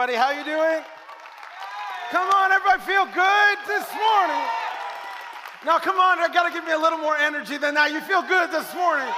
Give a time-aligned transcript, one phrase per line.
[0.00, 0.16] everybody.
[0.16, 0.82] How you doing?
[2.10, 4.44] Come on, everybody feel good this morning.
[5.66, 7.92] Now, come on, I gotta give me a little more energy than that.
[7.92, 9.12] You feel good this morning.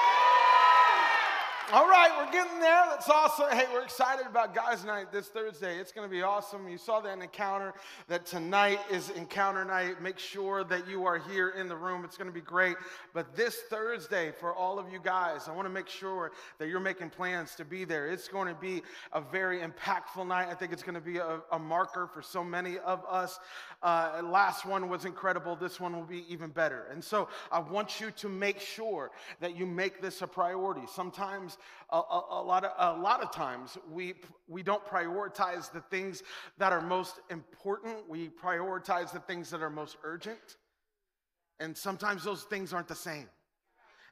[1.72, 2.84] All right, we're getting there.
[2.90, 3.46] That's awesome.
[3.50, 5.78] Hey, we're excited about Guys Night this Thursday.
[5.78, 6.68] It's going to be awesome.
[6.68, 7.72] You saw that encounter,
[8.08, 10.02] that tonight is encounter night.
[10.02, 12.04] Make sure that you are here in the room.
[12.04, 12.76] It's going to be great.
[13.14, 16.78] But this Thursday, for all of you guys, I want to make sure that you're
[16.78, 18.06] making plans to be there.
[18.06, 18.82] It's going to be
[19.14, 20.48] a very impactful night.
[20.50, 23.40] I think it's going to be a, a marker for so many of us.
[23.82, 25.56] Uh, last one was incredible.
[25.56, 26.88] This one will be even better.
[26.92, 30.82] And so I want you to make sure that you make this a priority.
[30.86, 31.56] Sometimes
[31.90, 34.14] a, a, a, lot of, a lot of times we,
[34.48, 36.22] we don't prioritize the things
[36.58, 38.08] that are most important.
[38.08, 40.56] We prioritize the things that are most urgent.
[41.60, 43.28] And sometimes those things aren't the same.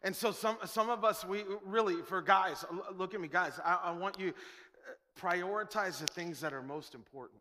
[0.02, 2.64] And so some, some of us, we really, for guys,
[2.96, 6.94] look at me, guys, I, I want you uh, prioritize the things that are most
[6.94, 7.40] important.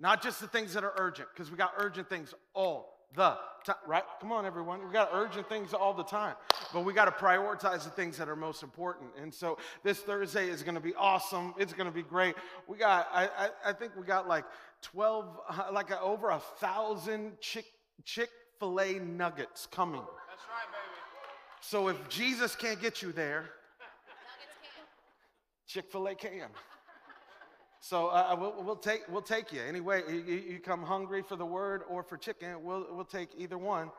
[0.00, 3.76] Not just the things that are urgent, because we got urgent things all the time,
[3.86, 4.02] right?
[4.20, 4.86] Come on, everyone.
[4.86, 6.34] We got urgent things all the time,
[6.72, 9.10] but we got to prioritize the things that are most important.
[9.20, 11.54] And so this Thursday is going to be awesome.
[11.58, 12.34] It's going to be great.
[12.66, 14.44] We got, I, I, I think we got like
[14.82, 17.66] 12, uh, like a, over a thousand Chick
[18.04, 20.00] Chick Fil A nuggets coming.
[20.00, 20.98] That's right, baby.
[21.60, 23.50] So if Jesus can't get you there,
[25.66, 26.48] Chick Fil A can.
[27.80, 29.60] So uh, we'll, we'll, take, we'll take you.
[29.60, 33.56] Anyway, you, you, come hungry for the word or for chicken, we'll, we'll take either
[33.56, 33.90] one.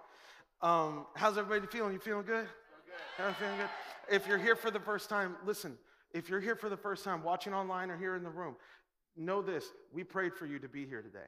[0.62, 1.94] Um, how's everybody feeling?
[1.94, 2.48] You feeling good?
[3.18, 3.36] good.
[3.36, 3.70] Feeling good?
[4.14, 5.78] If you're here for the first time, listen,
[6.14, 8.56] if you're here for the first time, watching online or here in the room,
[9.16, 9.66] know this.
[9.94, 11.28] We prayed for you to be here today.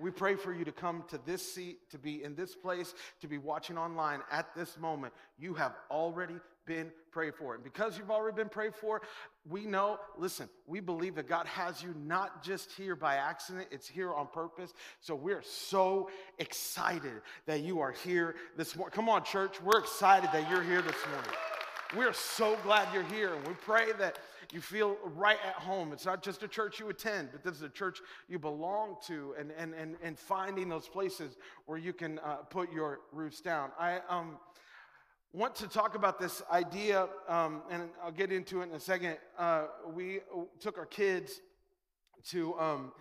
[0.00, 3.28] We pray for you to come to this seat, to be in this place, to
[3.28, 5.12] be watching online at this moment.
[5.38, 6.34] You have already
[6.66, 7.54] been prayed for.
[7.54, 9.02] And because you've already been prayed for,
[9.48, 13.88] we know, listen, we believe that God has you not just here by accident, it's
[13.88, 14.74] here on purpose.
[15.00, 18.94] So we're so excited that you are here this morning.
[18.94, 21.30] Come on, church, we're excited that you're here this morning.
[21.96, 23.34] We're so glad you're here.
[23.34, 24.18] And we pray that
[24.52, 25.92] you feel right at home.
[25.92, 29.34] It's not just a church you attend, but this is a church you belong to
[29.38, 33.70] and, and, and, and finding those places where you can uh, put your roots down.
[33.78, 34.38] I um,
[35.34, 39.16] want to talk about this idea, um, and I'll get into it in a second.
[39.36, 40.20] Uh, we
[40.60, 41.40] took our kids
[42.28, 42.58] to.
[42.58, 42.92] Um,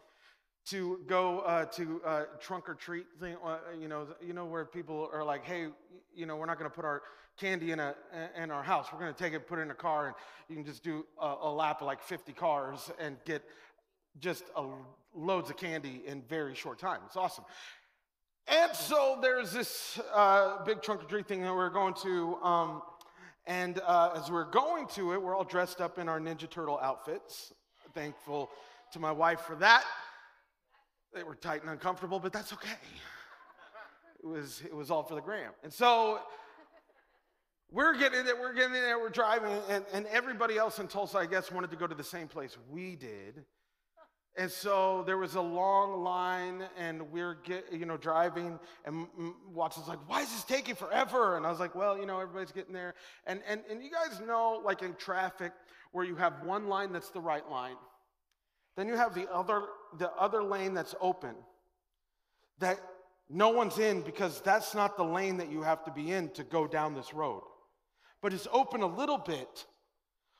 [0.67, 4.63] to go uh, to uh, trunk or treat thing, uh, you know, you know where
[4.63, 5.67] people are like, hey,
[6.15, 7.01] you know, we're not going to put our
[7.35, 7.93] candy in, a,
[8.41, 8.87] in our house.
[8.93, 10.15] We're going to take it, put it in a car, and
[10.47, 13.43] you can just do a, a lap of like 50 cars and get
[14.21, 14.65] just a,
[15.13, 17.01] loads of candy in very short time.
[17.07, 17.43] It's awesome.
[18.47, 22.35] And so there's this uh, big trunk or treat thing that we're going to.
[22.43, 22.81] Um,
[23.45, 26.79] and uh, as we're going to it, we're all dressed up in our Ninja Turtle
[26.81, 27.53] outfits.
[27.93, 28.49] Thankful
[28.91, 29.83] to my wife for that.
[31.13, 32.77] They were tight and uncomfortable, but that's okay.
[34.23, 35.51] It was, it was all for the gram.
[35.63, 36.19] And so
[37.71, 41.25] we're getting there, we're getting there, we're driving, and, and everybody else in Tulsa, I
[41.25, 43.43] guess, wanted to go to the same place we did.
[44.35, 49.07] And so there was a long line, and we're get, you know driving, and
[49.53, 52.51] Watson's like, "Why is this taking forever?" And I was like, "Well, you know, everybody's
[52.51, 52.95] getting there."
[53.27, 55.51] And and and you guys know, like in traffic,
[55.91, 57.77] where you have one line that's the right line,
[58.75, 59.65] then you have the other
[59.99, 61.35] the other lane that's open,
[62.59, 62.79] that
[63.29, 66.43] no one's in because that's not the lane that you have to be in to
[66.43, 67.43] go down this road
[68.23, 69.67] but it's open a little bit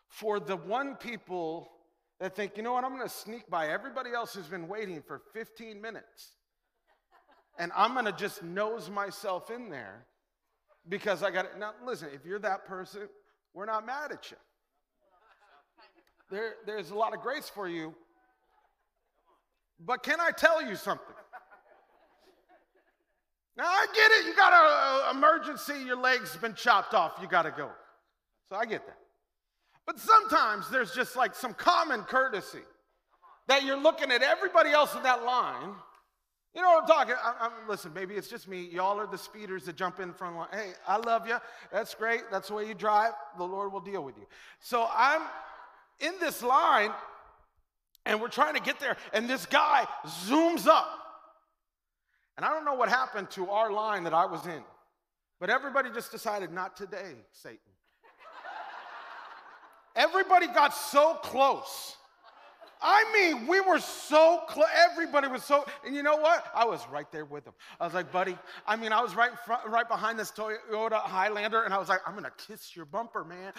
[0.08, 1.70] for the one people
[2.24, 5.02] that think, you know what, I'm going to sneak by everybody else who's been waiting
[5.06, 6.38] for 15 minutes.
[7.60, 10.06] And I'm going to just nose myself in there
[10.88, 11.60] because I got it.
[11.60, 13.10] Now, listen, if you're that person,
[13.54, 14.38] we're not mad at you.
[16.32, 17.94] There, there's a lot of grace for you.
[19.78, 21.16] But can I tell you something?
[23.58, 24.28] Now I get it.
[24.28, 25.74] You got an emergency.
[25.86, 27.18] Your leg's been chopped off.
[27.22, 27.70] You got to go.
[28.48, 29.03] So I get that.
[29.86, 32.62] But sometimes there's just like some common courtesy
[33.48, 35.74] that you're looking at everybody else in that line.
[36.56, 37.16] You know what I'm talking?
[37.22, 38.70] I, I'm, listen, maybe it's just me.
[38.72, 40.48] Y'all are the speeders that jump in front line.
[40.52, 41.38] Hey, I love you.
[41.72, 42.22] That's great.
[42.32, 43.14] That's the way you drive.
[43.38, 44.26] The Lord will deal with you.
[44.60, 45.24] So I'm
[46.00, 46.92] in this line,
[48.06, 49.88] and we're trying to get there, and this guy
[50.28, 51.00] zooms up
[52.38, 54.64] and I don't know what happened to our line that I was in,
[55.40, 57.60] but everybody just decided, not today, Satan.
[59.96, 61.98] Everybody got so close.
[62.86, 64.68] I mean, we were so close.
[64.92, 66.46] Everybody was so, and you know what?
[66.54, 67.54] I was right there with him.
[67.80, 68.38] I was like, buddy,
[68.68, 71.88] I mean, I was right in front, right behind this Toyota Highlander, and I was
[71.88, 73.54] like, I'm gonna kiss your bumper, man.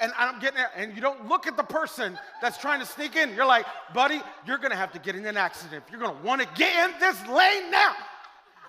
[0.00, 3.16] And I'm getting there, and you don't look at the person that's trying to sneak
[3.16, 3.34] in.
[3.34, 6.88] You're like, buddy, you're gonna have to get in an accident you're gonna wanna get
[6.88, 7.94] in this lane now.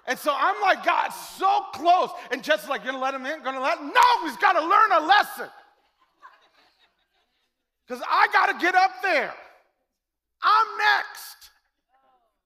[0.08, 2.10] And so I'm like, God, so close.
[2.32, 3.44] And Jess like, you're gonna let him in?
[3.44, 3.88] Gonna let him?
[3.94, 5.50] No, he's gotta learn a lesson.
[7.88, 9.34] Because I gotta get up there.
[10.42, 11.50] I'm next.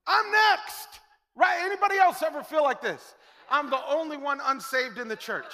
[0.08, 0.88] I'm next.
[1.36, 1.62] Right?
[1.64, 3.16] Anybody else ever feel like this?
[3.50, 5.54] I'm the only one unsaved in the church.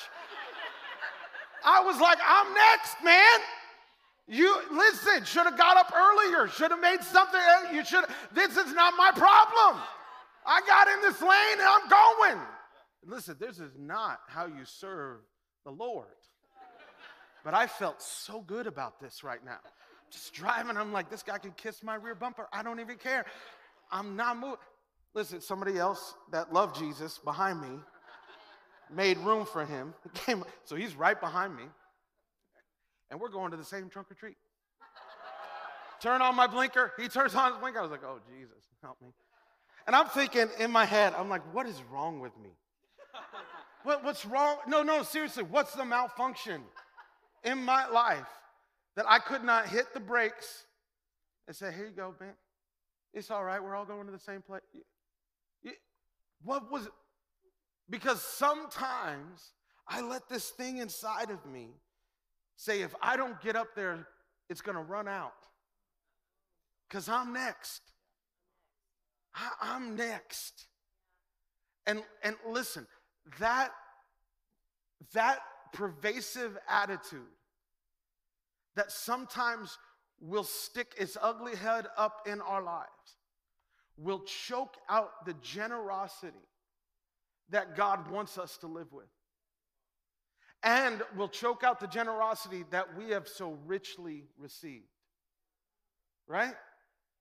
[1.66, 3.40] I was like, I'm next, man.
[4.28, 7.40] You listen, should have got up earlier, should have made something.
[7.40, 8.04] Eh, you should
[8.34, 9.82] this is not my problem.
[10.46, 12.46] I got in this lane and I'm going.
[13.06, 15.20] Listen, this is not how you serve
[15.64, 16.08] the Lord.
[17.48, 19.60] But I felt so good about this right now
[20.12, 20.76] just driving.
[20.76, 22.50] I'm like, this guy can kiss my rear bumper.
[22.52, 23.26] I don't even care.
[23.90, 24.58] I'm not moving.
[25.14, 27.80] Listen, somebody else that loved Jesus behind me
[28.94, 29.94] made room for him.
[30.14, 31.64] Came, so he's right behind me.
[33.12, 34.36] And we're going to the same trunk or treat.
[36.02, 36.92] Turn on my blinker.
[37.00, 37.80] He turns on his blinker.
[37.80, 39.08] I was like, oh, Jesus, help me.
[39.86, 42.50] And I'm thinking in my head, I'm like, what is wrong with me?
[43.84, 44.58] What, what's wrong?
[44.68, 46.62] No, no, seriously, what's the malfunction
[47.44, 48.28] in my life?
[48.98, 50.66] that I could not hit the brakes
[51.48, 52.34] and say, Here you go, man.
[53.14, 53.64] It's all right.
[53.64, 54.64] We're all going to the same place.
[56.44, 56.92] What was it?
[57.90, 59.54] Because sometimes
[59.88, 61.70] I let this thing inside of me
[62.58, 64.08] say, if I don't get up there,
[64.50, 65.32] it's going to run out.
[66.88, 67.82] Because I'm next.
[69.34, 70.68] I, am next.
[71.86, 72.86] And, and listen,
[73.40, 73.72] that,
[75.14, 75.40] that
[75.74, 77.22] pervasive attitude
[78.76, 79.78] that sometimes
[80.20, 83.18] will stick its ugly head up in our lives,
[83.98, 86.38] will choke out the generosity
[87.50, 89.08] that God wants us to live with,
[90.64, 94.86] and will choke out the generosity that we have so richly received.
[96.28, 96.56] Right?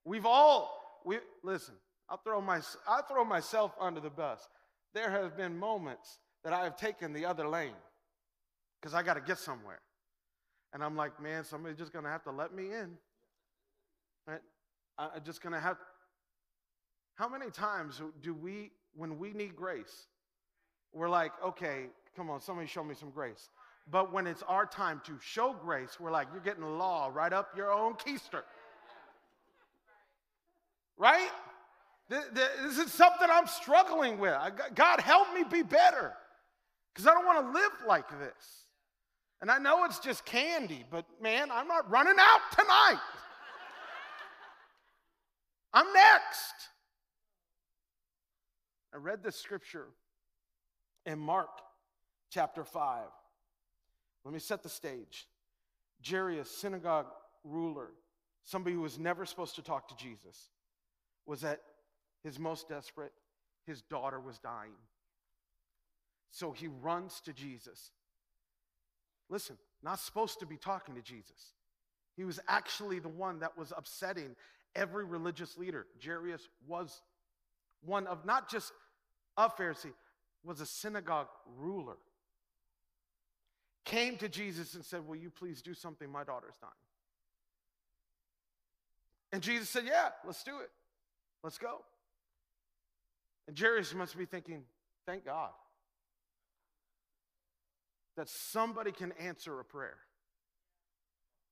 [0.04, 1.75] We've all, we listen,
[2.08, 4.49] I'll throw, my, I'll throw myself under the bus.
[4.94, 7.75] There have been moments that I have taken the other lane
[8.86, 9.80] because I got to get somewhere.
[10.72, 12.92] And I'm like, man, somebody's just going to have to let me in.
[14.28, 14.40] Right?
[14.96, 15.76] I'm just going to have.
[17.16, 20.06] How many times do we, when we need grace,
[20.92, 21.86] we're like, okay,
[22.16, 23.50] come on, somebody show me some grace.
[23.90, 27.32] But when it's our time to show grace, we're like, you're getting the law right
[27.32, 28.42] up your own keister.
[30.96, 31.30] Right?
[32.08, 34.36] This is something I'm struggling with.
[34.76, 36.12] God, help me be better.
[36.94, 38.65] Because I don't want to live like this.
[39.40, 43.00] And I know it's just candy, but man, I'm not running out tonight.
[45.74, 46.54] I'm next.
[48.94, 49.86] I read this scripture
[51.04, 51.50] in Mark
[52.30, 53.04] chapter 5.
[54.24, 55.26] Let me set the stage.
[56.08, 57.06] Jairus, synagogue
[57.44, 57.90] ruler,
[58.42, 60.48] somebody who was never supposed to talk to Jesus,
[61.26, 61.60] was at
[62.24, 63.12] his most desperate.
[63.66, 64.72] His daughter was dying.
[66.30, 67.90] So he runs to Jesus
[69.28, 71.52] Listen, not supposed to be talking to Jesus.
[72.17, 74.37] He was actually the one that was upsetting
[74.75, 75.87] every religious leader.
[76.05, 77.02] Jairus was
[77.84, 78.73] one of not just
[79.37, 79.93] a Pharisee,
[80.44, 81.28] was a synagogue
[81.58, 81.96] ruler.
[83.84, 86.11] Came to Jesus and said, Will you please do something?
[86.11, 86.73] My daughter's dying.
[89.32, 90.70] And Jesus said, Yeah, let's do it.
[91.43, 91.82] Let's go.
[93.47, 94.62] And Jairus must be thinking,
[95.06, 95.50] Thank God
[98.16, 99.99] that somebody can answer a prayer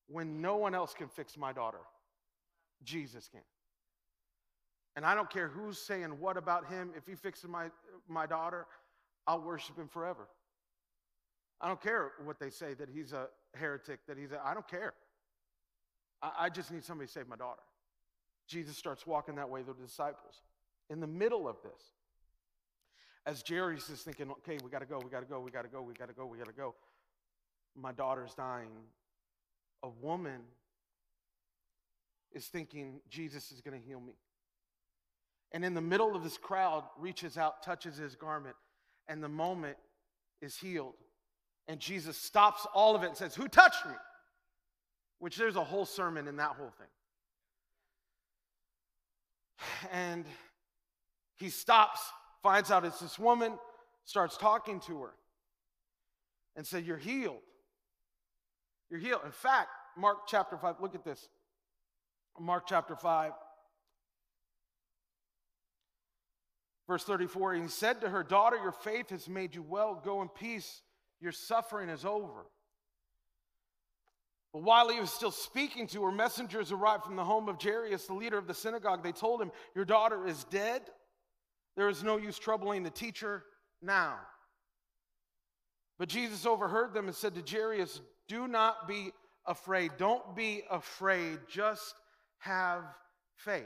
[0.09, 1.81] when no one else can fix my daughter.
[2.83, 3.41] Jesus can.
[4.97, 6.91] And I don't care who's saying what about him.
[6.97, 7.67] If he fixes my,
[8.09, 8.67] my daughter,
[9.27, 10.29] I'll worship him forever.
[11.61, 14.69] I don't care what they say that he's a heretic, that he's a, I don't
[14.69, 14.95] care.
[16.23, 17.63] I, I just need somebody to save my daughter.
[18.47, 20.43] Jesus starts walking that way the disciples.
[20.91, 21.94] In the middle of this,
[23.27, 25.63] as Jairus is thinking, okay, we got to go, we got to go, we got
[25.63, 26.75] to go, we got to go, we got to go.
[27.75, 28.71] My daughter's dying.
[29.83, 30.41] A woman
[32.33, 34.15] is thinking, Jesus is to heal me.
[35.53, 38.57] And in the middle of this crowd, reaches out, touches his garment,
[39.09, 39.77] and the moment
[40.43, 40.95] is healed.
[41.69, 43.95] And Jesus stops all of it and says, Who touched me?
[45.19, 46.87] Which there's a whole sermon in that whole thing.
[49.93, 50.25] And
[51.37, 52.01] he stops
[52.45, 53.59] finds out it's this woman,
[54.05, 55.15] starts talking to her,
[56.55, 57.41] and said, You're healed.
[58.91, 59.23] You're healed.
[59.25, 61.29] In fact, Mark chapter 5, look at this.
[62.39, 63.33] Mark chapter 5,
[66.87, 67.55] verse 34.
[67.55, 70.01] And he said to her, Daughter, your faith has made you well.
[70.05, 70.83] Go in peace.
[71.21, 72.47] Your suffering is over.
[74.53, 78.07] But while he was still speaking to her, messengers arrived from the home of Jairus,
[78.07, 79.03] the leader of the synagogue.
[79.03, 80.83] They told him, Your daughter is dead.
[81.77, 83.45] There is no use troubling the teacher
[83.83, 84.17] now.
[85.99, 89.13] But Jesus overheard them and said to Jairus, Do not be
[89.47, 89.93] afraid.
[89.99, 91.39] Don't be afraid.
[91.49, 91.95] Just
[92.39, 92.83] have
[93.37, 93.65] faith.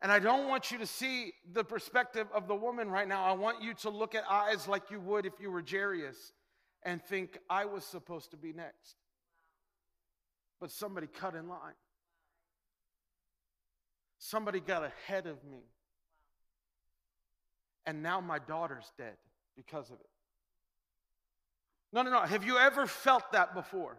[0.00, 3.24] And I don't want you to see the perspective of the woman right now.
[3.24, 6.32] I want you to look at eyes like you would if you were Jairus
[6.84, 8.96] and think, I was supposed to be next.
[10.60, 11.74] But somebody cut in line.
[14.18, 15.62] Somebody got ahead of me.
[17.88, 19.16] And now my daughter's dead
[19.56, 20.10] because of it.
[21.90, 22.20] No, no, no.
[22.20, 23.98] Have you ever felt that before?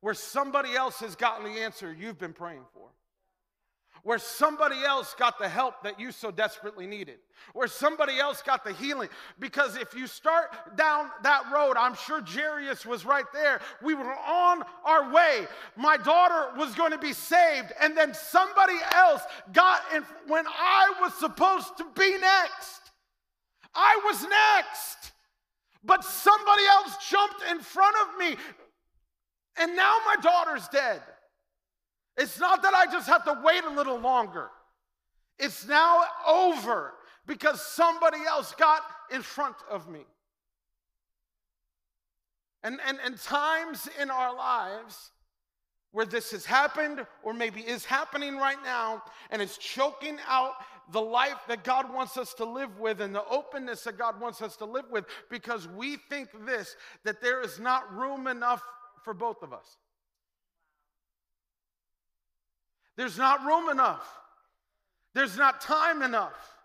[0.00, 2.88] Where somebody else has gotten the answer you've been praying for
[4.02, 7.18] where somebody else got the help that you so desperately needed,
[7.52, 9.08] where somebody else got the healing.
[9.38, 13.60] Because if you start down that road, I'm sure Jairus was right there.
[13.82, 15.46] We were on our way.
[15.76, 20.94] My daughter was going to be saved, and then somebody else got in when I
[21.00, 22.77] was supposed to be next.
[23.78, 25.12] I was next.
[25.84, 28.36] But somebody else jumped in front of me.
[29.56, 31.00] And now my daughter's dead.
[32.16, 34.50] It's not that I just have to wait a little longer.
[35.38, 36.94] It's now over
[37.26, 38.82] because somebody else got
[39.12, 40.00] in front of me.
[42.64, 45.12] And, and, and times in our lives
[45.92, 50.54] where this has happened or maybe is happening right now and it's choking out
[50.92, 54.40] the life that God wants us to live with and the openness that God wants
[54.40, 58.62] us to live with because we think this that there is not room enough
[59.04, 59.76] for both of us.
[62.96, 64.06] There's not room enough.
[65.14, 66.58] There's not time enough.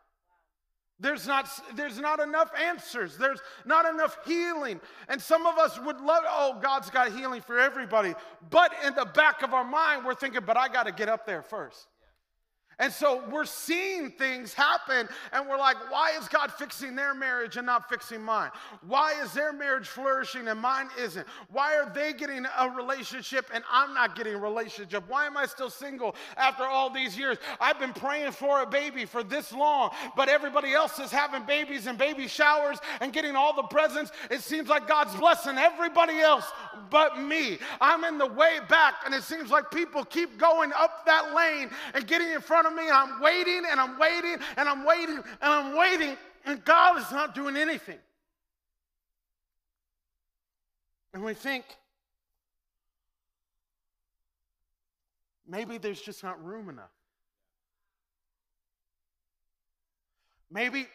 [0.99, 3.17] There's not, there's not enough answers.
[3.17, 4.79] There's not enough healing.
[5.09, 8.13] And some of us would love, oh, God's got healing for everybody.
[8.49, 11.25] But in the back of our mind, we're thinking, but I got to get up
[11.25, 11.87] there first.
[12.79, 17.57] And so we're seeing things happen, and we're like, why is God fixing their marriage
[17.57, 18.49] and not fixing mine?
[18.87, 21.27] Why is their marriage flourishing and mine isn't?
[21.51, 25.03] Why are they getting a relationship and I'm not getting a relationship?
[25.07, 27.37] Why am I still single after all these years?
[27.59, 31.87] I've been praying for a baby for this long, but everybody else is having babies
[31.87, 34.11] and baby showers and getting all the presents.
[34.31, 36.45] It seems like God's blessing everybody else
[36.89, 37.59] but me.
[37.79, 41.69] I'm in the way back, and it seems like people keep going up that lane
[41.93, 42.89] and getting in front front of me.
[42.91, 47.35] I'm waiting and I'm waiting and I'm waiting and I'm waiting, and God is not
[47.35, 47.99] doing anything.
[51.13, 51.63] And we think,
[55.47, 56.89] maybe there's just not room enough.
[60.49, 60.87] Maybe,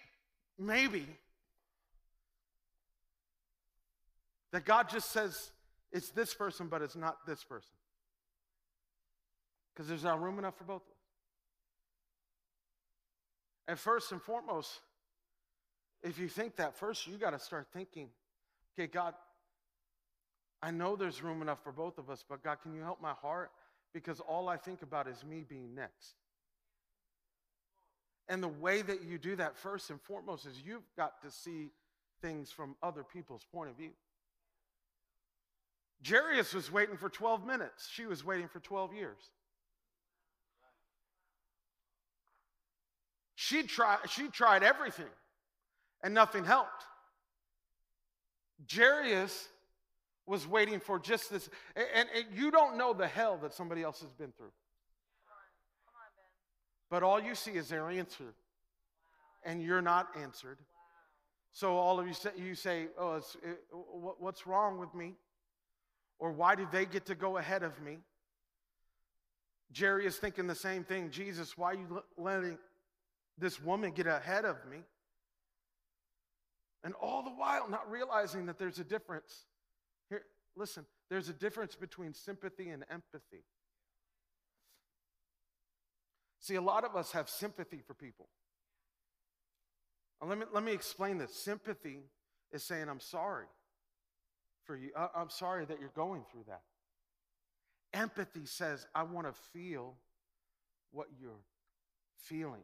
[0.58, 1.06] maybe
[4.52, 5.50] that God just says
[5.92, 7.76] it's this person, but it's not this person.
[9.72, 10.97] Because there's not room enough for both of us.
[13.68, 14.80] And first and foremost,
[16.02, 18.08] if you think that first, you got to start thinking,
[18.74, 19.12] okay, God,
[20.62, 23.12] I know there's room enough for both of us, but God, can you help my
[23.12, 23.50] heart?
[23.92, 26.14] Because all I think about is me being next.
[28.26, 31.70] And the way that you do that, first and foremost, is you've got to see
[32.22, 33.90] things from other people's point of view.
[36.06, 39.30] Jairus was waiting for 12 minutes, she was waiting for 12 years.
[43.48, 45.08] She tried, she tried everything
[46.02, 46.84] and nothing helped.
[48.70, 49.48] Jairus
[50.26, 51.48] was waiting for just this.
[51.74, 54.52] And, and, you don't know the hell that somebody else has been through.
[56.90, 58.34] But all you see is their answer,
[59.44, 60.58] and you're not answered.
[61.52, 63.60] So all of you say, you say oh, it,
[64.18, 65.14] what's wrong with me?
[66.18, 67.96] Or why did they get to go ahead of me?
[69.78, 71.10] Jairus is thinking the same thing.
[71.10, 72.58] Jesus, why are you letting
[73.38, 74.78] this woman get ahead of me.
[76.84, 79.46] And all the while, not realizing that there's a difference.
[80.08, 80.22] Here,
[80.56, 83.44] listen, there's a difference between sympathy and empathy.
[86.40, 88.28] See, a lot of us have sympathy for people.
[90.24, 91.34] let, me, let me explain this.
[91.34, 92.04] Sympathy
[92.52, 93.46] is saying, I'm sorry
[94.64, 94.90] for you.
[94.96, 96.62] I, I'm sorry that you're going through that.
[97.92, 99.94] Empathy says, I want to feel
[100.92, 101.42] what you're
[102.16, 102.62] feeling.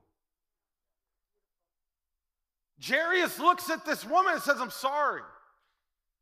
[2.83, 5.23] Jairus looks at this woman and says, I'm sorry.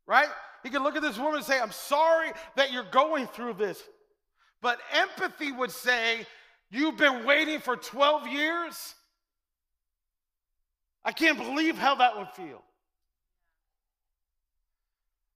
[0.05, 0.29] Right?
[0.63, 3.81] He can look at this woman and say, I'm sorry that you're going through this.
[4.61, 6.25] But empathy would say,
[6.73, 8.95] You've been waiting for 12 years?
[11.05, 12.63] I can't believe how that would feel.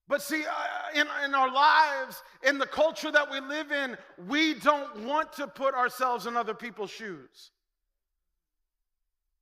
[0.08, 3.98] But see, uh, in, in our lives, in the culture that we live in,
[4.28, 7.52] we don't want to put ourselves in other people's shoes.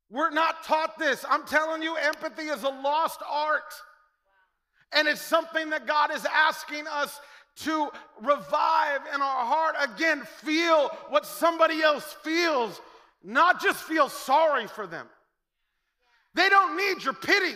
[0.09, 1.25] We're not taught this.
[1.29, 3.73] I'm telling you, empathy is a lost art.
[4.93, 7.19] And it's something that God is asking us
[7.57, 7.89] to
[8.21, 9.75] revive in our heart.
[9.81, 12.79] Again, feel what somebody else feels,
[13.23, 15.07] not just feel sorry for them.
[16.33, 17.55] They don't need your pity.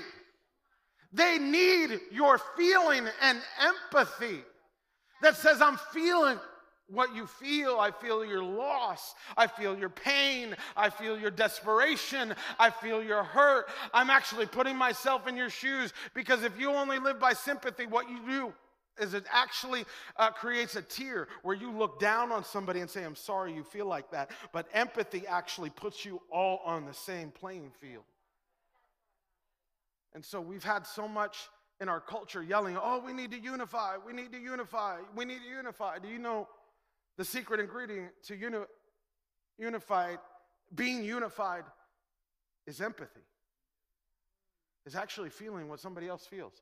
[1.12, 4.42] They need your feeling and empathy
[5.22, 6.40] that says, I'm feeling
[6.92, 7.80] what you feel.
[7.80, 9.16] I feel your loss.
[9.38, 10.56] I feel your pain.
[10.76, 12.34] I feel your desperation.
[12.60, 13.68] I feel your hurt.
[13.94, 18.10] I'm actually putting myself in your shoes because if you only live by sympathy, what
[18.10, 18.54] you do
[19.00, 19.86] is it actually
[20.18, 23.64] uh, creates a tier where you look down on somebody and say, I'm sorry you
[23.64, 24.32] feel like that.
[24.52, 28.04] But empathy actually puts you all on the same playing field.
[30.14, 31.38] And so we've had so much
[31.82, 35.40] in our culture yelling, oh, we need to unify, we need to unify, we need
[35.44, 35.98] to unify.
[35.98, 36.48] Do you know
[37.20, 38.60] the secret ingredient to uni-
[39.58, 40.20] unified,
[40.74, 41.66] being unified,
[42.66, 43.20] is empathy?
[44.86, 46.54] Is actually feeling what somebody else feels.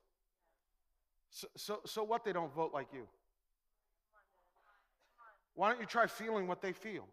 [1.30, 3.06] So, so, so what they don't vote like you?
[5.54, 7.06] Why don't you try feeling what they feel?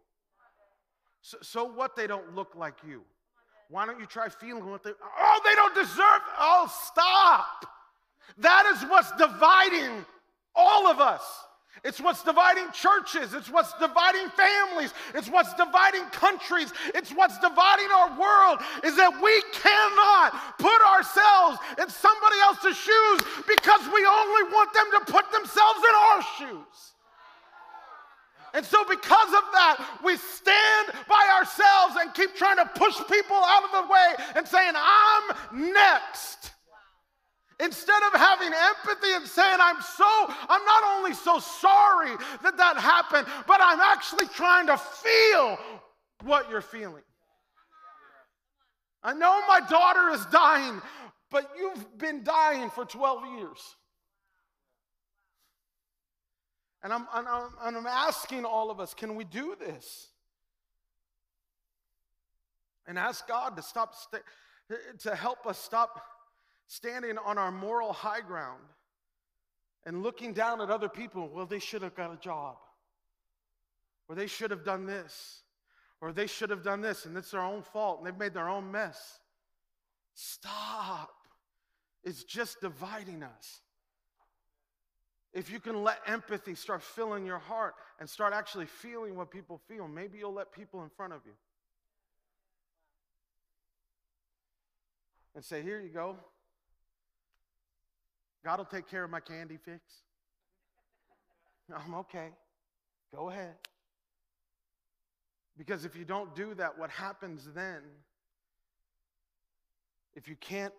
[1.20, 3.02] So, so what they don't look like you?
[3.70, 7.64] Why don't you try feeling what they, oh, they don't deserve, oh, stop.
[8.38, 10.04] That is what's dividing
[10.56, 11.45] all of us.
[11.84, 13.34] It's what's dividing churches.
[13.34, 14.92] It's what's dividing families.
[15.14, 16.72] It's what's dividing countries.
[16.94, 23.20] It's what's dividing our world is that we cannot put ourselves in somebody else's shoes
[23.46, 26.96] because we only want them to put themselves in our shoes.
[28.54, 33.36] And so, because of that, we stand by ourselves and keep trying to push people
[33.36, 36.55] out of the way and saying, I'm next.
[37.58, 40.04] Instead of having empathy and saying, I'm so,
[40.48, 45.58] I'm not only so sorry that that happened, but I'm actually trying to feel
[46.22, 47.02] what you're feeling.
[49.02, 50.82] I know my daughter is dying,
[51.30, 53.76] but you've been dying for 12 years.
[56.82, 57.26] And I'm, I'm,
[57.62, 60.08] and I'm asking all of us can we do this?
[62.86, 64.22] And ask God to stop, st-
[65.00, 66.02] to help us stop
[66.66, 68.62] standing on our moral high ground
[69.84, 71.28] and looking down at other people.
[71.32, 72.56] Well, they should have got a job,
[74.08, 75.42] or they should have done this,
[76.00, 78.48] or they should have done this, and it's their own fault, and they've made their
[78.48, 79.20] own mess.
[80.14, 81.12] Stop.
[82.02, 83.60] It's just dividing us.
[85.32, 89.60] If you can let empathy start filling your heart and start actually feeling what people
[89.68, 91.32] feel, maybe you'll let people in front of you.
[95.34, 96.16] And say, Here you go.
[98.46, 99.80] God will take care of my candy fix.
[101.74, 102.28] I'm okay.
[103.12, 103.56] Go ahead.
[105.58, 107.80] Because if you don't do that, what happens then,
[110.14, 110.72] if you can't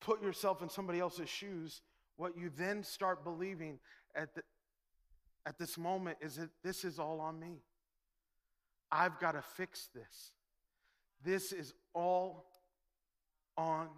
[0.00, 1.80] put yourself in somebody else's shoes,
[2.16, 3.80] what you then start believing
[4.14, 4.42] at, the,
[5.46, 7.56] at this moment is that this is all on me.
[8.92, 10.30] I've got to fix this.
[11.24, 12.46] This is all
[13.56, 13.88] on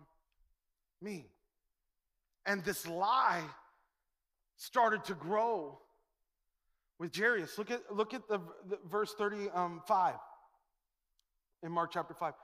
[1.02, 1.26] me.
[2.46, 3.42] And this lie
[4.56, 5.78] started to grow
[6.98, 7.56] with Jairus.
[7.58, 9.82] Look at, look at the, the verse 35 um,
[11.62, 12.30] in Mark chapter 5.
[12.30, 12.34] It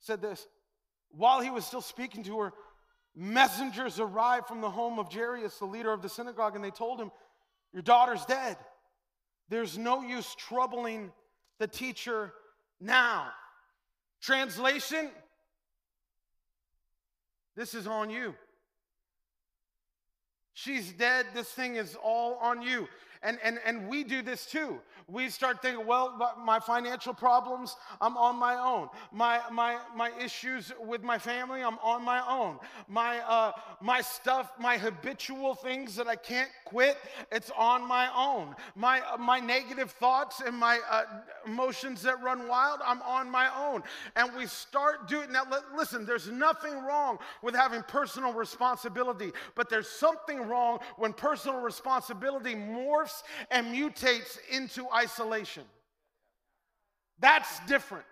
[0.00, 0.46] said this
[1.10, 2.52] While he was still speaking to her,
[3.14, 6.98] Messengers arrived from the home of Jairus, the leader of the synagogue, and they told
[6.98, 7.10] him,
[7.72, 8.56] Your daughter's dead.
[9.48, 11.12] There's no use troubling
[11.58, 12.32] the teacher
[12.80, 13.28] now.
[14.22, 15.10] Translation
[17.54, 18.34] This is on you.
[20.54, 21.26] She's dead.
[21.34, 22.88] This thing is all on you.
[23.22, 24.80] And, and, and we do this too.
[25.06, 28.88] We start thinking, well, my financial problems, I'm on my own.
[29.12, 32.58] My, my, my issues with my family, I'm on my own.
[32.88, 36.96] My, uh, my stuff, my habitual things that I can't quit,
[37.30, 38.56] it's on my own.
[38.74, 41.04] My, uh, my negative thoughts and my uh,
[41.46, 43.82] emotions that run wild, I'm on my own.
[44.16, 45.44] And we start doing, now
[45.76, 52.54] listen, there's nothing wrong with having personal responsibility, but there's something wrong when personal responsibility
[52.54, 55.64] morphs morphs and mutates into isolation.
[57.20, 58.04] That's different.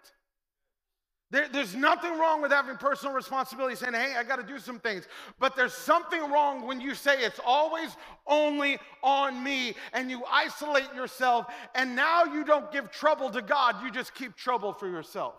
[1.32, 4.80] There, there's nothing wrong with having personal responsibility, saying, hey, I got to do some
[4.80, 5.06] things.
[5.38, 10.92] But there's something wrong when you say it's always only on me and you isolate
[10.94, 15.34] yourself and now you don't give trouble to God, you just keep trouble for yourself.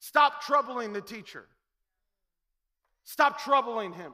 [0.00, 1.46] Stop troubling the teacher,
[3.04, 4.12] stop troubling him.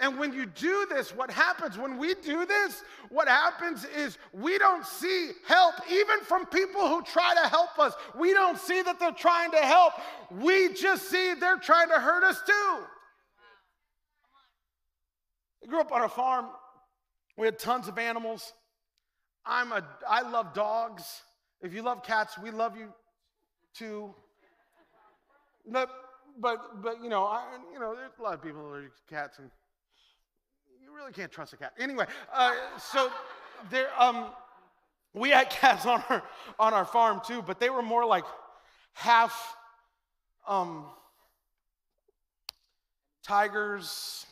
[0.00, 1.76] And when you do this, what happens?
[1.76, 7.02] When we do this, what happens is we don't see help, even from people who
[7.02, 7.94] try to help us.
[8.16, 9.94] We don't see that they're trying to help.
[10.30, 12.84] We just see they're trying to hurt us too.
[15.64, 16.46] I grew up on a farm.
[17.36, 18.52] We had tons of animals.
[19.44, 21.02] I'm a, I love dogs.
[21.60, 22.92] If you love cats, we love you
[23.74, 24.14] too.
[25.66, 25.90] But,
[26.40, 29.38] but, but you know, I, you know, there's a lot of people who are cats
[29.40, 29.50] and
[30.98, 31.72] really can't trust a cat.
[31.78, 33.10] Anyway, uh, so
[33.70, 34.26] there, um,
[35.14, 36.22] we had cats on our
[36.58, 38.24] on our farm too, but they were more like
[38.94, 39.56] half
[40.46, 40.86] um,
[43.22, 44.26] tigers.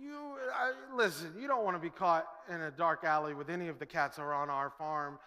[0.00, 1.32] You I, listen.
[1.38, 4.16] You don't want to be caught in a dark alley with any of the cats
[4.16, 5.18] that are on our farm.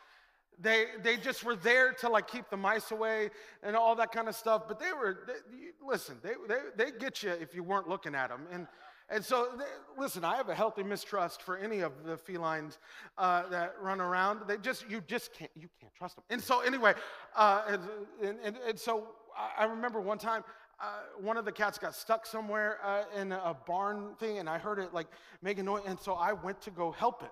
[0.59, 3.31] They, they just were there to like keep the mice away
[3.63, 4.63] and all that kind of stuff.
[4.67, 6.59] But they were, they, listen, they, they,
[6.91, 8.41] they get you if you weren't looking at them.
[8.51, 8.67] And
[9.13, 9.49] and so,
[9.97, 12.79] listen, I have a healthy mistrust for any of the felines
[13.17, 14.41] uh, that run around.
[14.47, 16.23] They just, you just can't, you can't trust them.
[16.29, 16.93] And so, anyway,
[17.35, 19.09] uh, and, and, and, so
[19.57, 20.43] I remember one time
[20.79, 20.85] uh,
[21.19, 24.79] one of the cats got stuck somewhere uh, in a barn thing, and I heard
[24.79, 25.07] it like
[25.41, 27.31] making noise, and so I went to go help it.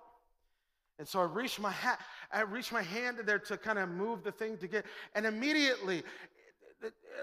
[1.00, 2.00] And so I reached my hat,
[2.32, 6.04] I reached my hand there to kind of move the thing to get, and immediately,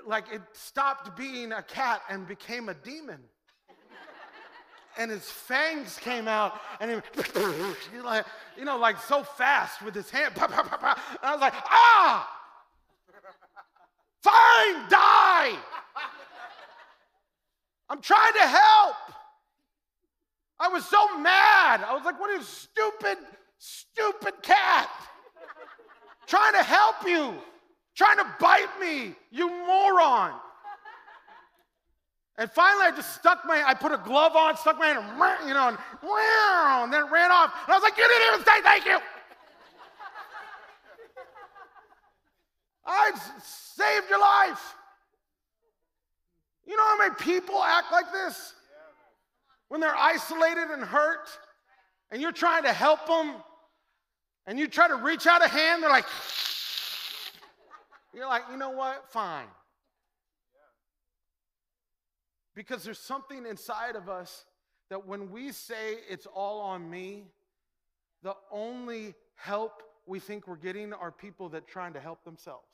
[0.07, 3.21] like it stopped being a cat and became a demon
[4.99, 6.91] and his fangs came out, and
[7.93, 8.25] he, like,
[8.57, 10.35] you know, like so fast with his hand.
[10.41, 10.47] And
[11.23, 12.29] I was like, ah!
[14.23, 15.57] Fine, die!
[17.89, 18.97] I'm trying to help.
[20.59, 21.85] I was so mad.
[21.87, 23.19] I was like, what stupid,
[23.59, 24.91] stupid cat?
[26.27, 27.35] trying to help you,
[27.95, 30.33] trying to bite me, you moron.
[32.39, 35.49] And finally, I just stuck my, I put a glove on, stuck my hand, and,
[35.49, 35.79] you know, and,
[36.85, 37.53] and then it ran off.
[37.65, 38.99] And I was like, you didn't even say thank you.
[42.85, 43.11] I
[43.43, 44.75] saved your life.
[46.67, 48.53] You know how many people act like this?
[49.69, 51.29] When they're isolated and hurt,
[52.11, 53.35] and you're trying to help them,
[54.47, 56.07] and you try to reach out a hand, they're like,
[58.15, 59.11] you're like, you know what?
[59.11, 59.47] Fine.
[62.57, 64.47] Because there's something inside of us
[64.89, 67.25] that when we say it's all on me,
[68.23, 72.65] the only help we think we're getting are people that are trying to help themselves.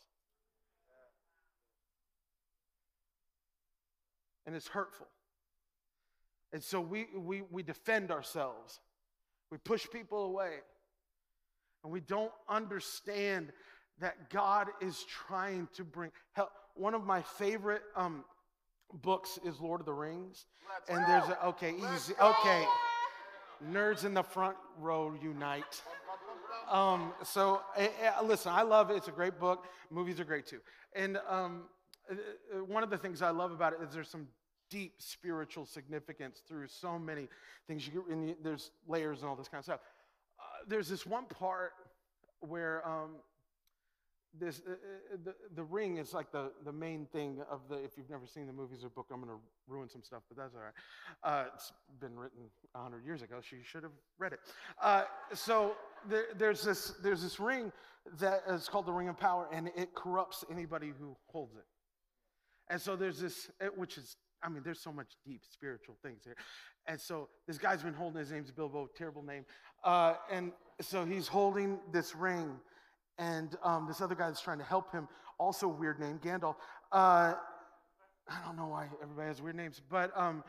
[4.46, 5.08] And it's hurtful.
[6.52, 8.80] And so we, we, we defend ourselves.
[9.50, 10.58] We push people away.
[11.82, 13.52] And we don't understand
[14.00, 16.50] that God is trying to bring help.
[16.74, 18.24] One of my favorite um,
[19.02, 20.46] books is Lord of the Rings.
[20.68, 22.14] Let's and there's a, okay, Let's easy.
[22.18, 22.34] Go.
[22.40, 22.64] Okay.
[23.70, 25.82] Nerds in the front row unite.
[26.70, 28.96] Um, so uh, listen, I love it.
[28.96, 29.66] It's a great book.
[29.90, 30.60] Movies are great too.
[30.94, 31.64] And um,
[32.10, 32.14] uh,
[32.64, 34.26] one of the things I love about it is there's some
[34.70, 37.28] deep spiritual significance through so many
[37.68, 37.86] things.
[37.86, 39.80] You get, in there's layers and all this kind of stuff.
[40.40, 41.72] Uh, there's this one part
[42.40, 43.10] where um,
[44.38, 47.96] this uh, uh, the, the ring is like the, the main thing of the if
[47.96, 50.54] you've never seen the movies or book i'm going to ruin some stuff but that's
[50.54, 50.72] all right.
[51.22, 52.40] Uh, it's been written
[52.72, 54.40] 100 years ago you should have read it.
[54.82, 55.76] Uh, so
[56.08, 57.72] there, there's this there's this ring
[58.18, 61.64] that is called the ring of power and it corrupts anybody who holds it.
[62.70, 66.36] And so there's this which is i mean there's so much deep spiritual things here.
[66.86, 69.44] And so this guy's been holding his name's bilbo terrible name.
[69.84, 72.58] Uh, and so he's holding this ring
[73.18, 76.56] and um, this other guy that's trying to help him, also weird name, Gandalf.
[76.90, 77.34] Uh,
[78.28, 80.44] I don't know why everybody has weird names, but um,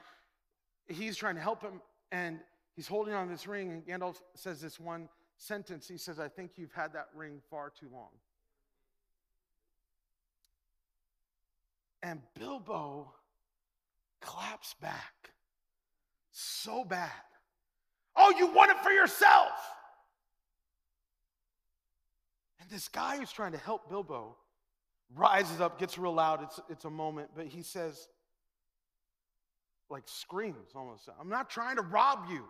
[0.88, 2.40] he's trying to help him, and
[2.76, 5.88] he's holding on this ring, and Gandalf says this one sentence.
[5.88, 8.10] He says, I think you've had that ring far too long.
[12.02, 13.14] And Bilbo
[14.20, 15.32] claps back
[16.32, 17.10] so bad.
[18.16, 19.52] Oh, you want it for yourself.
[22.64, 24.38] And this guy who's trying to help Bilbo
[25.14, 26.42] rises up, gets real loud.
[26.44, 28.08] It's, it's a moment, but he says,
[29.90, 32.46] like screams almost, I'm not trying to rob you.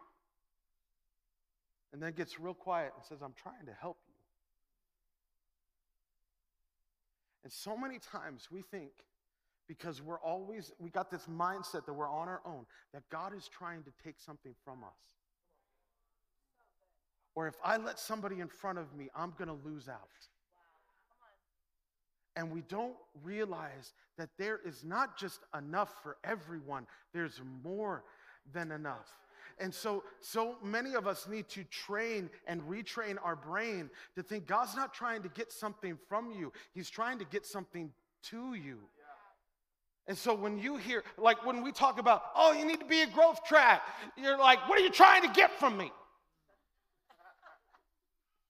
[1.92, 4.14] And then gets real quiet and says, I'm trying to help you.
[7.44, 8.92] And so many times we think
[9.68, 13.48] because we're always, we got this mindset that we're on our own, that God is
[13.48, 14.98] trying to take something from us.
[17.36, 20.00] Or if I let somebody in front of me, I'm going to lose out.
[22.36, 28.04] And we don't realize that there is not just enough for everyone, there's more
[28.52, 29.08] than enough.
[29.60, 34.48] And so, so many of us need to train and retrain our brain to think
[34.48, 37.92] God's not trying to get something from you, He's trying to get something
[38.30, 38.80] to you.
[40.08, 43.02] And so when you hear, like when we talk about, oh, you need to be
[43.02, 43.84] a growth track,
[44.18, 45.92] you're like, what are you trying to get from me?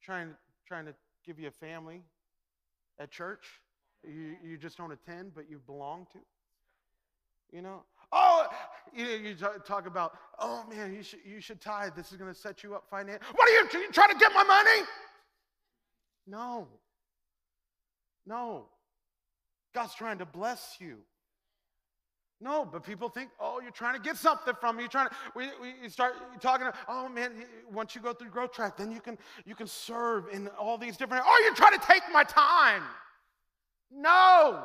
[0.04, 0.36] Trying,
[0.68, 0.94] trying to
[1.26, 2.02] give you a family
[3.00, 3.46] at church
[4.08, 6.20] you, you just don't attend, but you belong to.
[7.52, 7.84] You know?
[8.12, 8.48] Oh,
[8.94, 9.36] you, you
[9.66, 11.94] talk about, oh man, you should, you should tithe.
[11.96, 13.26] This is going to set you up financially.
[13.34, 14.88] What are you, you trying to get my money?
[16.28, 16.68] No.
[18.26, 18.66] No.
[19.74, 20.98] God's trying to bless you.
[22.42, 24.84] No, but people think, oh, you're trying to get something from me.
[24.84, 25.48] You're trying to, we,
[25.82, 27.32] we start talking, oh man,
[27.72, 30.98] once you go through growth track, then you can, you can serve in all these
[30.98, 32.84] different, oh, you're trying to take my time.
[33.92, 34.64] No.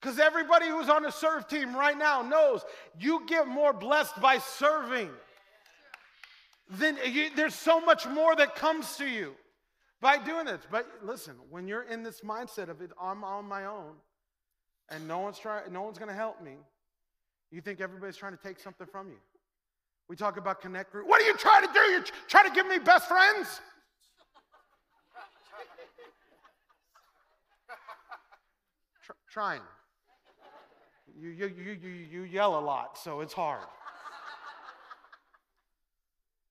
[0.00, 2.64] Because everybody who's on the serve team right now knows
[2.98, 5.10] you get more blessed by serving.
[6.68, 6.98] Then
[7.36, 9.34] there's so much more that comes to you
[10.00, 10.60] by doing this.
[10.70, 13.94] But listen, when you're in this mindset of it, I'm on my own,
[14.90, 16.56] and no one's trying, no one's going to help me.
[17.50, 19.18] You think everybody's trying to take something from you.
[20.08, 21.08] We talk about connect group.
[21.08, 21.80] What are you trying to do?
[21.80, 23.60] You're trying to give me best friends?
[29.34, 29.62] trying.
[31.20, 33.66] You, you, you, you, you yell a lot, so it's hard.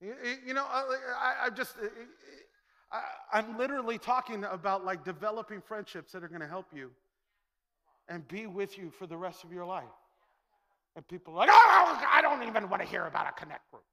[0.01, 0.13] you,
[0.45, 1.75] you know, I, I just,
[2.91, 6.91] I, I'm literally talking about like developing friendships that are going to help you
[8.13, 9.83] and be with you for the rest of your life.
[10.95, 13.31] And people are like, oh, oh, oh I don't even want to hear about a
[13.31, 13.83] connect group.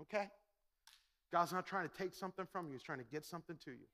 [0.00, 0.28] Okay?
[1.32, 3.86] God's not trying to take something from you, He's trying to get something to you.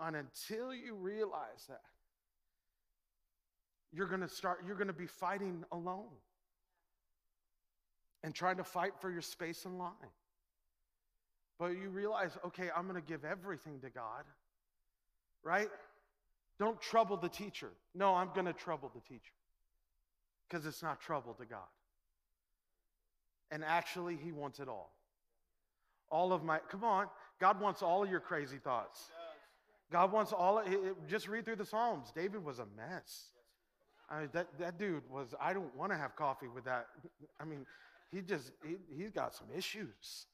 [0.00, 1.80] And until you realize that,
[3.92, 6.14] you're going to start, you're going to be fighting alone
[8.22, 9.90] and trying to fight for your space in line.
[11.58, 14.24] But you realize, okay, I'm going to give everything to God,
[15.42, 15.68] right?
[16.58, 17.70] Don't trouble the teacher.
[17.94, 19.32] No, I'm going to trouble the teacher
[20.48, 21.60] because it's not trouble to God.
[23.50, 24.92] And actually, He wants it all.
[26.10, 27.06] All of my, come on,
[27.40, 29.10] God wants all of your crazy thoughts.
[29.90, 32.12] God wants all, it, just read through the Psalms.
[32.14, 33.30] David was a mess.
[34.08, 36.86] I mean, that, that dude was, I don't want to have coffee with that.
[37.40, 37.66] I mean,
[38.12, 40.26] he just, he, he's got some issues.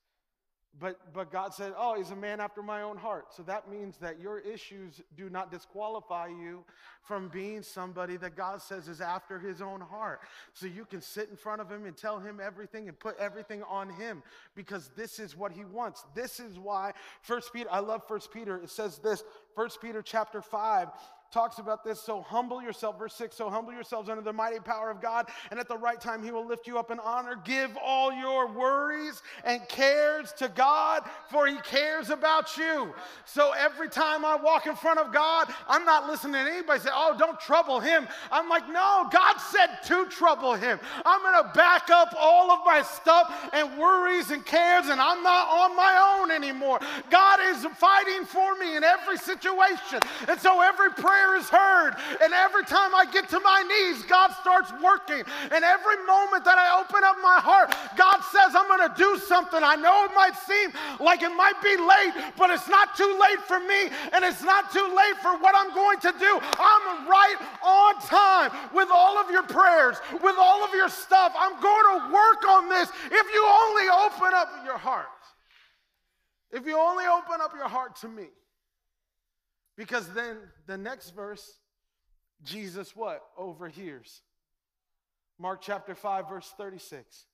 [0.78, 3.34] But, but God said, Oh, he's a man after my own heart.
[3.34, 6.64] So that means that your issues do not disqualify you
[7.02, 10.20] from being somebody that God says is after his own heart.
[10.52, 13.62] So you can sit in front of him and tell him everything and put everything
[13.64, 14.22] on him
[14.54, 16.04] because this is what he wants.
[16.14, 18.56] This is why First Peter, I love First Peter.
[18.58, 19.24] It says this,
[19.56, 20.88] First Peter chapter 5
[21.30, 22.00] talks about this.
[22.00, 23.36] So humble yourself, verse 6.
[23.36, 26.30] So humble yourselves under the mighty power of God, and at the right time, He
[26.30, 27.40] will lift you up in honor.
[27.44, 32.92] Give all your worries and cares to God, for He cares about you.
[33.24, 36.90] So every time I walk in front of God, I'm not listening to anybody say,
[36.92, 38.08] Oh, don't trouble Him.
[38.32, 40.80] I'm like, No, God said to trouble Him.
[41.04, 45.22] I'm going to back up all of my stuff and worries and cares, and I'm
[45.22, 46.80] not on my own anymore.
[47.08, 50.00] God is fighting for me in every situation.
[50.28, 51.94] And so every prayer prayer is heard.
[52.22, 55.22] And every time I get to my knees, God starts working.
[55.52, 59.18] And every moment that I open up my heart, God says, I'm going to do
[59.26, 59.60] something.
[59.62, 63.40] I know it might seem like it might be late, but it's not too late
[63.46, 66.32] for me, and it's not too late for what I'm going to do.
[66.40, 71.32] I'm right on time with all of your prayers, with all of your stuff.
[71.36, 75.06] I'm going to work on this if you only open up your heart.
[76.52, 78.26] If you only open up your heart to me.
[79.76, 81.58] Because then the next verse,
[82.42, 83.22] Jesus what?
[83.36, 84.22] Overhears.
[85.38, 87.24] Mark chapter 5, verse 36.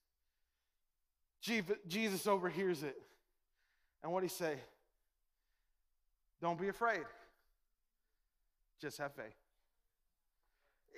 [1.88, 2.96] Jesus overhears it.
[4.02, 4.54] And what he say?
[6.40, 7.04] Don't be afraid.
[8.80, 9.34] Just have faith.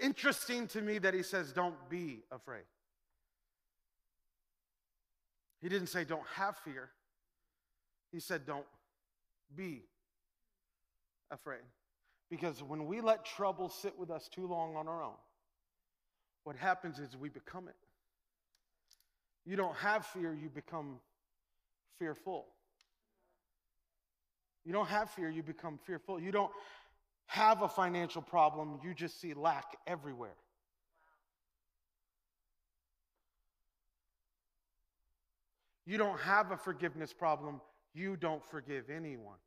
[0.02, 2.64] Interesting to me that he says, don't be afraid.
[5.60, 6.90] He didn't say, don't have fear.
[8.12, 8.66] He said, don't
[9.56, 9.82] be
[11.30, 11.60] afraid.
[12.30, 15.16] Because when we let trouble sit with us too long on our own,
[16.44, 17.74] what happens is we become it.
[19.44, 20.98] You don't have fear, you become
[21.98, 22.46] fearful.
[24.64, 26.20] You don't have fear, you become fearful.
[26.20, 26.52] You don't
[27.26, 30.36] have a financial problem, you just see lack everywhere.
[35.86, 37.62] You don't have a forgiveness problem,
[37.94, 39.38] you don't forgive anyone.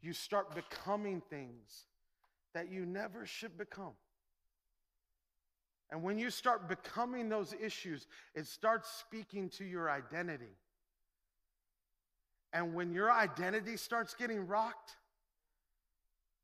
[0.00, 1.86] You start becoming things
[2.54, 3.94] that you never should become.
[5.90, 10.56] And when you start becoming those issues, it starts speaking to your identity.
[12.52, 14.96] And when your identity starts getting rocked,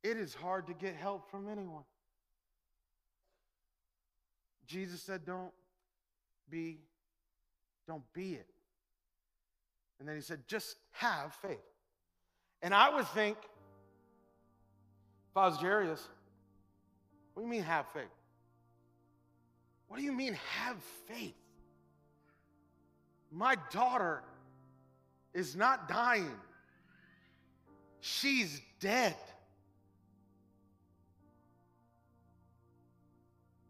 [0.03, 1.85] it is hard to get help from anyone.
[4.67, 5.53] Jesus said, Don't
[6.51, 6.79] be,
[7.87, 8.47] don't be it.
[9.99, 11.59] And then he said, Just have faith.
[12.65, 13.37] And I would think,
[15.31, 16.09] if I was Jairus,
[17.35, 18.05] what do you mean have faith?
[19.87, 21.35] What do you mean have faith?
[23.31, 24.23] My daughter
[25.35, 26.31] is not dying,
[28.01, 29.15] she's dead.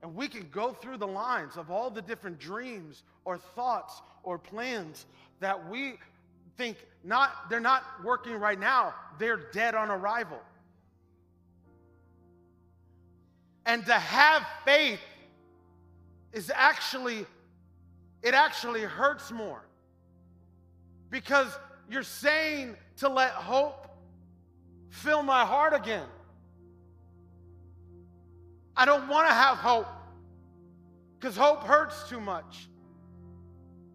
[0.03, 4.39] And we can go through the lines of all the different dreams or thoughts or
[4.39, 5.07] plans
[5.41, 5.95] that we
[6.57, 10.41] think not they're not working right now, they're dead on arrival.
[13.67, 15.01] And to have faith
[16.33, 17.27] is actually
[18.23, 19.63] it actually hurts more.
[21.11, 21.49] Because
[21.91, 23.89] you're saying to let hope
[24.89, 26.07] fill my heart again.
[28.77, 29.87] I don't want to have hope
[31.19, 32.69] because hope hurts too much.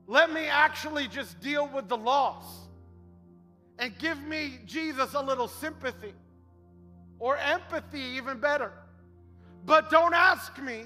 [0.10, 2.44] Let me actually just deal with the loss
[3.78, 6.16] and give me, Jesus, a little sympathy
[7.20, 8.72] or empathy, even better.
[9.68, 10.86] But don't ask me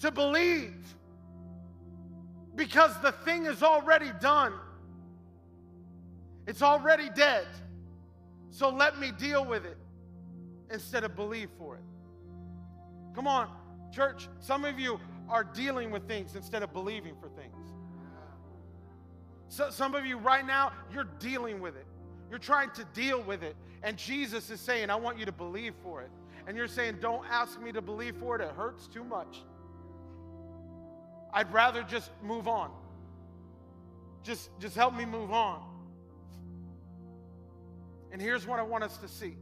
[0.00, 0.72] to believe
[2.54, 4.54] because the thing is already done.
[6.46, 7.46] It's already dead.
[8.48, 9.76] So let me deal with it
[10.70, 11.82] instead of believe for it.
[13.14, 13.50] Come on,
[13.92, 14.30] church.
[14.40, 17.31] Some of you are dealing with things instead of believing for.
[19.52, 21.84] So, some of you right now, you're dealing with it.
[22.30, 23.54] You're trying to deal with it.
[23.82, 26.08] And Jesus is saying, I want you to believe for it.
[26.46, 28.40] And you're saying, Don't ask me to believe for it.
[28.40, 29.42] It hurts too much.
[31.34, 32.70] I'd rather just move on.
[34.22, 35.62] Just, just help me move on.
[38.10, 39.36] And here's what I want us to see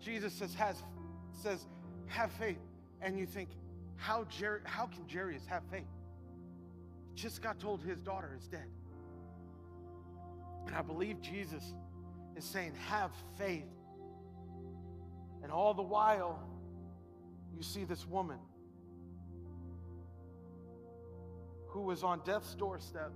[0.00, 0.82] Jesus says, has,
[1.40, 1.64] says,
[2.08, 2.58] have faith.
[3.00, 3.50] And you think,
[3.96, 5.84] how, Jer- how can Jairus have faith?
[7.14, 8.68] Just got told his daughter is dead.
[10.66, 11.74] And I believe Jesus
[12.36, 13.64] is saying, have faith.
[15.42, 16.42] And all the while,
[17.56, 18.38] you see this woman
[21.68, 23.12] who was on death's doorstep.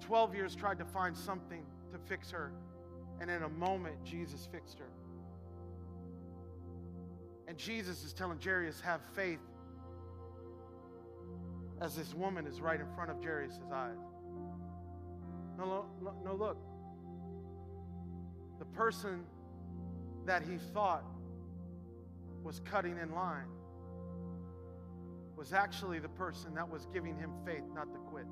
[0.00, 2.52] 12 years tried to find something to fix her.
[3.20, 4.88] And in a moment, Jesus fixed her.
[7.52, 9.38] And Jesus is telling Jairus, have faith
[11.82, 13.98] as this woman is right in front of Jairus' eyes.
[15.58, 16.56] No, no, no, look.
[18.58, 19.24] The person
[20.24, 21.04] that he thought
[22.42, 23.50] was cutting in line
[25.36, 28.24] was actually the person that was giving him faith not to quit.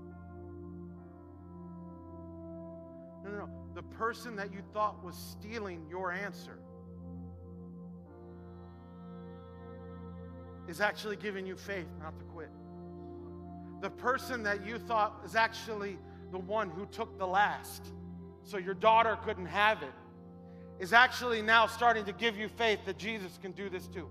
[3.22, 3.50] No, no, no.
[3.74, 6.59] The person that you thought was stealing your answer
[10.70, 12.48] is actually giving you faith not to quit.
[13.80, 15.98] The person that you thought is actually
[16.30, 17.83] the one who took the last,
[18.44, 19.92] so your daughter couldn't have it,
[20.78, 24.09] is actually now starting to give you faith that Jesus can do this too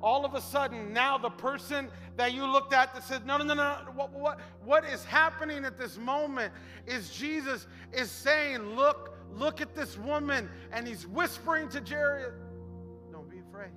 [0.00, 3.44] all of a sudden now the person that you looked at that said no no
[3.44, 6.52] no no what, what, what is happening at this moment
[6.86, 12.32] is jesus is saying look look at this woman and he's whispering to jairus
[13.10, 13.70] don't be afraid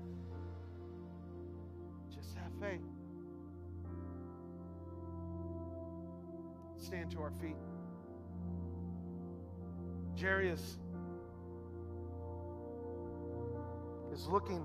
[2.62, 2.80] faith.
[6.78, 7.56] Stand to our feet.
[10.20, 10.78] Jairus
[14.14, 14.64] is looking.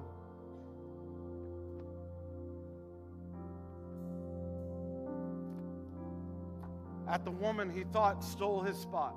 [7.09, 9.15] At the woman he thought stole his spot,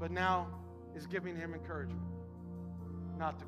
[0.00, 0.48] but now
[0.96, 2.00] is giving him encouragement
[3.18, 3.44] not to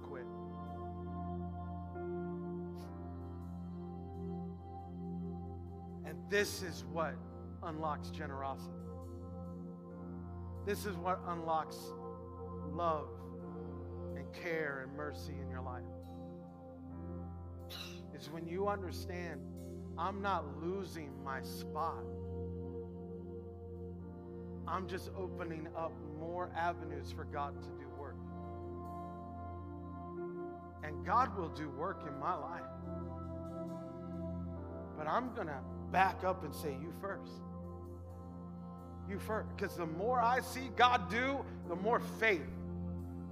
[6.35, 7.15] this is what
[7.63, 8.75] unlocks generosity.
[10.67, 11.79] This is what unlocks
[12.73, 13.07] love
[14.17, 15.85] and care and mercy in your life.
[18.11, 19.43] kids, when you understand,
[19.97, 22.03] I'm not losing my spot.
[24.67, 28.17] I'm just opening up more avenues for God to do work.
[30.83, 32.63] And God will do work in my life.
[34.99, 35.61] But I'm going to
[35.95, 37.31] back up and say, You first.
[39.09, 39.49] You first.
[39.57, 42.43] Because the more I see God do, the more faith.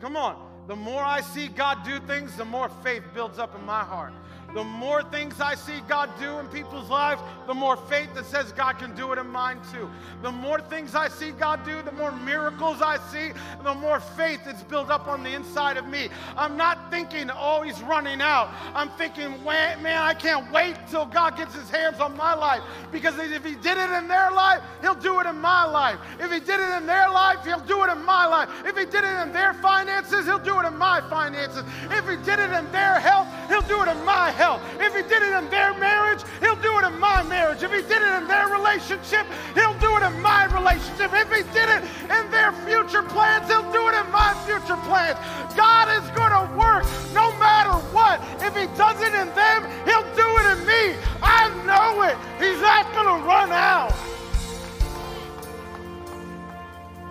[0.00, 0.48] Come on.
[0.68, 4.12] The more I see God do things, the more faith builds up in my heart.
[4.54, 8.52] The more things I see God do in people's lives, the more faith that says
[8.52, 9.88] God can do it in mine too.
[10.20, 13.32] The more things I see God do, the more miracles I see,
[13.62, 16.10] the more faith that's built up on the inside of me.
[16.36, 18.50] I'm not thinking, oh, he's running out.
[18.74, 22.62] I'm thinking, man, I can't wait till God gets his hands on my life.
[22.90, 25.98] Because if he did it in their life, he'll do it in my life.
[26.20, 28.48] If he did it in their life, he'll do it in my life.
[28.66, 31.64] If he did it in their finances, he'll do it in my finances.
[31.90, 34.41] If he did it in their health, he'll do it in my health.
[34.42, 37.62] If he did it in their marriage, he'll do it in my marriage.
[37.62, 41.12] If he did it in their relationship, he'll do it in my relationship.
[41.12, 45.18] If he did it in their future plans, he'll do it in my future plans.
[45.54, 46.82] God is going to work
[47.14, 48.20] no matter what.
[48.42, 50.98] If he does it in them, he'll do it in me.
[51.22, 52.16] I know it.
[52.42, 53.94] He's not going to run out.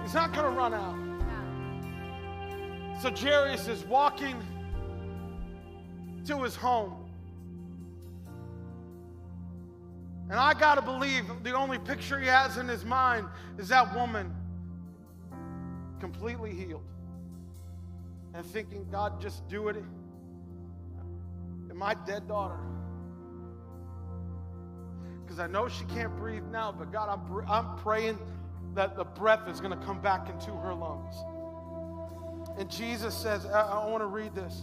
[0.04, 0.98] He's not going to run out.
[3.02, 4.36] So Jairus is walking
[6.26, 7.01] to his home.
[10.32, 13.28] And I got to believe the only picture he has in his mind
[13.58, 14.34] is that woman
[16.00, 16.86] completely healed.
[18.34, 19.76] And thinking, God, just do it
[21.70, 22.60] in my dead daughter.
[25.22, 28.18] Because I know she can't breathe now, but God, I'm, I'm praying
[28.74, 31.16] that the breath is going to come back into her lungs.
[32.58, 34.62] And Jesus says, I, I want to read this.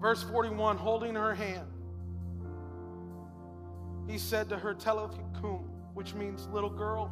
[0.00, 1.68] Verse 41 holding her hand
[4.06, 7.10] he said to her, cum, which means little girl,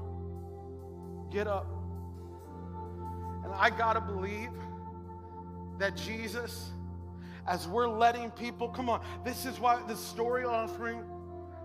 [1.31, 1.67] get up.
[3.45, 4.51] And I got to believe
[5.79, 6.71] that Jesus,
[7.47, 11.03] as we're letting people, come on, this is why this story offering,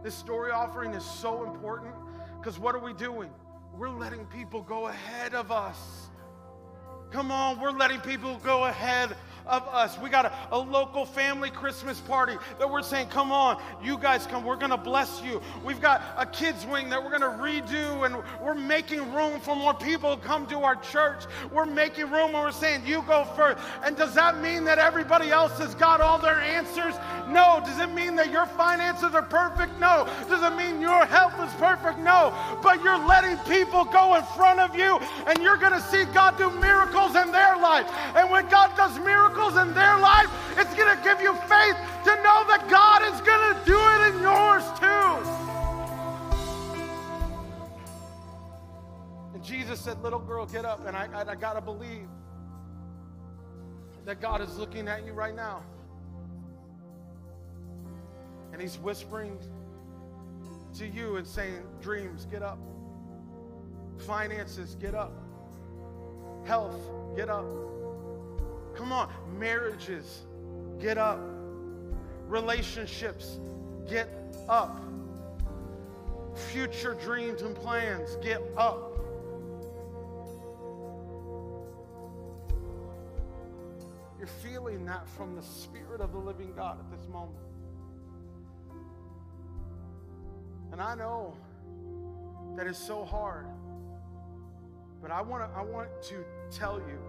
[0.04, 1.94] this story offering is so important.
[2.40, 3.30] Because what are we doing?
[3.76, 6.10] We're letting people go ahead of us.
[7.12, 9.16] Come on, we're letting people go ahead
[9.50, 9.98] of us.
[10.00, 14.28] We got a, a local family Christmas party that we're saying, come on, you guys
[14.28, 14.44] come.
[14.44, 15.42] We're going to bless you.
[15.64, 19.56] We've got a kids' wing that we're going to redo, and we're making room for
[19.56, 21.24] more people to come to our church.
[21.52, 23.60] We're making room, and we're saying, you go first.
[23.84, 26.96] And does that mean that everybody else has got all their answers?
[27.30, 27.62] No.
[27.66, 29.80] Does it mean that your finances are perfect?
[29.80, 30.08] No.
[30.30, 32.00] Does it mean your health is perfect?
[32.00, 32.34] No.
[32.62, 36.38] But you're letting people go in front of you, and you're going to see God
[36.38, 37.88] do miracles in their life.
[38.16, 41.76] And when God does miracles, miracles in their life, it's going to give you faith
[42.04, 45.18] to know that God is going to do it in yours too.
[49.34, 50.86] And Jesus said, Little girl, get up.
[50.88, 52.08] And I, I, I got to believe
[54.06, 55.64] that God is looking at you right now.
[58.54, 59.38] And He's whispering
[60.78, 62.60] to you and saying, Dreams, get up.
[64.00, 65.12] Finances, get up.
[66.46, 66.80] Health,
[67.16, 67.46] get up.
[68.78, 69.10] Come on,
[69.40, 70.22] marriages,
[70.80, 71.20] get up.
[72.28, 73.40] Relationships,
[73.90, 74.08] get
[74.48, 74.80] up.
[76.52, 79.00] Future dreams and plans, get up.
[84.20, 87.40] You're feeling that from the Spirit of the living God at this moment.
[90.72, 91.34] And I know
[92.56, 93.48] that it's so hard.
[95.02, 97.00] But I want to I want to tell you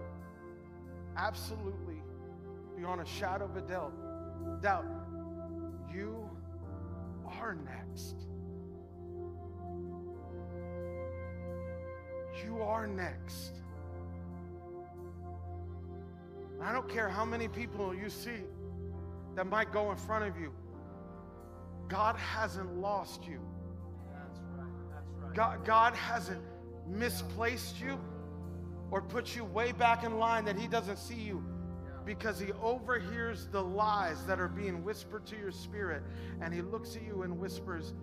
[1.19, 2.01] absolutely,
[2.77, 3.93] beyond a shadow of a doubt,
[4.61, 4.85] doubt,
[5.93, 6.29] you
[7.25, 8.15] are next.
[12.43, 13.55] You are next.
[16.61, 18.43] I don't care how many people you see
[19.35, 20.53] that might go in front of you.
[21.87, 23.39] God hasn't lost you.
[24.13, 24.67] That's right.
[24.91, 25.33] That's right.
[25.33, 26.41] God, God hasn't
[26.87, 27.99] misplaced you
[28.91, 31.43] or put you way back in line that he doesn't see you
[32.05, 36.01] because he overhears the lies that are being whispered to your spirit
[36.41, 37.93] and he looks at you and whispers,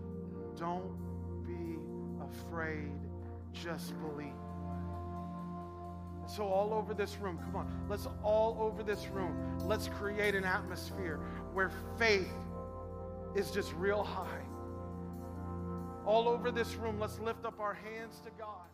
[0.56, 0.96] Don't
[1.44, 1.78] be
[2.24, 2.92] afraid,
[3.52, 4.32] just believe.
[6.28, 10.44] So, all over this room, come on, let's all over this room, let's create an
[10.44, 11.20] atmosphere
[11.52, 12.32] where faith
[13.34, 14.42] is just real high.
[16.04, 18.66] All over this room, let's lift up our hands to God.